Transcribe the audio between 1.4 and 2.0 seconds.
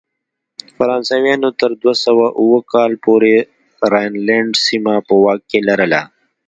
تر دوه